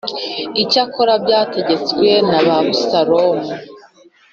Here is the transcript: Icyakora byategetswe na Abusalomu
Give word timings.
Icyakora 0.61 1.13
byategetswe 1.23 2.07
na 2.29 2.39
Abusalomu 2.57 3.49